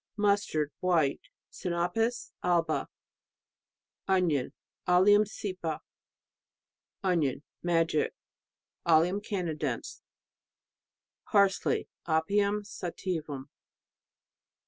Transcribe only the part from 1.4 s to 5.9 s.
Sinapis alba. Onion Allium cepa.